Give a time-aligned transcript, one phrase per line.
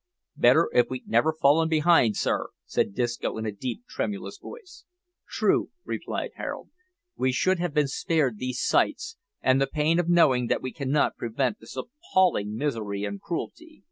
[0.35, 4.83] "Better if we'd never fallen behind, sir," said Disco, in a deep, tremulous voice.
[5.29, 6.71] "True," replied Harold.
[7.17, 11.17] "We should have been spared these sights, and the pain of knowing that we cannot
[11.17, 13.79] prevent this appalling misery and cruelty."